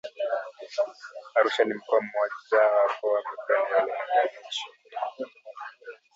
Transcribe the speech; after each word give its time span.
Arusha 1.37 1.63
ni 1.63 1.73
mkoa 1.75 2.01
mmoja 2.01 2.67
wapo 2.75 3.07
wa 3.07 3.19
mikoa 3.23 3.67
inayolima 3.67 3.95
viazi 4.05 4.39
lishe 4.45 4.69